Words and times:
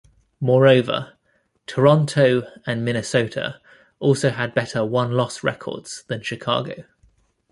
Moreover, 0.39 1.13
Toronto 1.67 2.47
and 2.65 2.83
Minnesota 2.83 3.61
also 3.99 4.31
had 4.31 4.55
better 4.55 4.83
won-loss 4.83 5.43
records 5.43 6.05
than 6.07 6.23
Chicago. 6.23 6.85